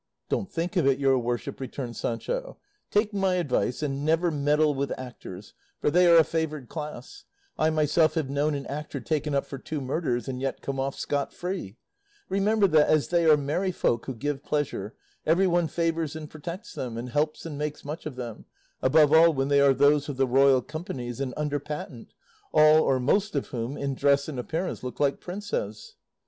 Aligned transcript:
"Don't 0.29 0.51
think 0.51 0.77
of 0.77 0.87
it, 0.87 0.97
your 0.97 1.19
worship," 1.19 1.59
returned 1.59 1.95
Sancho; 1.95 2.57
"take 2.89 3.13
my 3.13 3.35
advice 3.35 3.83
and 3.83 4.03
never 4.03 4.31
meddle 4.31 4.73
with 4.73 4.91
actors, 4.97 5.53
for 5.79 5.91
they 5.91 6.07
are 6.07 6.17
a 6.17 6.23
favoured 6.23 6.69
class; 6.69 7.23
I 7.55 7.69
myself 7.69 8.15
have 8.15 8.27
known 8.27 8.55
an 8.55 8.65
actor 8.65 8.99
taken 8.99 9.35
up 9.35 9.45
for 9.45 9.59
two 9.59 9.79
murders, 9.79 10.27
and 10.27 10.41
yet 10.41 10.59
come 10.63 10.79
off 10.79 10.97
scot 10.97 11.31
free; 11.31 11.77
remember 12.29 12.65
that, 12.69 12.87
as 12.89 13.09
they 13.09 13.25
are 13.29 13.37
merry 13.37 13.71
folk 13.71 14.07
who 14.07 14.15
give 14.15 14.41
pleasure, 14.41 14.95
everyone 15.23 15.67
favours 15.67 16.15
and 16.15 16.27
protects 16.31 16.73
them, 16.73 16.97
and 16.97 17.09
helps 17.09 17.45
and 17.45 17.55
makes 17.59 17.85
much 17.85 18.07
of 18.07 18.15
them, 18.15 18.45
above 18.81 19.13
all 19.13 19.31
when 19.31 19.49
they 19.49 19.61
are 19.61 19.71
those 19.75 20.09
of 20.09 20.17
the 20.17 20.25
royal 20.25 20.63
companies 20.63 21.19
and 21.21 21.31
under 21.37 21.59
patent, 21.59 22.15
all 22.51 22.79
or 22.81 22.99
most 22.99 23.35
of 23.35 23.49
whom 23.49 23.77
in 23.77 23.93
dress 23.93 24.27
and 24.27 24.39
appearance 24.39 24.81
look 24.81 24.99
like 24.99 25.19
princes." 25.21 25.93